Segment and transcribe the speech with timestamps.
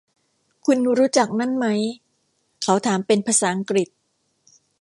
[0.65, 1.81] คุณรู้จักนั่นมั้ย?
[2.63, 3.89] เขาถามเป็นภาษาอังกฤษ